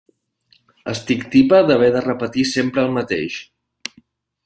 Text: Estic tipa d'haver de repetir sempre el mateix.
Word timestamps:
Estic 0.93 1.27
tipa 1.35 1.61
d'haver 1.69 1.91
de 1.99 2.03
repetir 2.07 2.49
sempre 2.57 2.89
el 2.89 2.99
mateix. 3.01 3.41